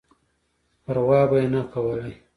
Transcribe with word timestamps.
پر 0.83 0.97
وا 1.07 1.21
به 1.29 1.37
یې 1.41 1.47
نه 1.53 1.61
کولای. 1.71 2.13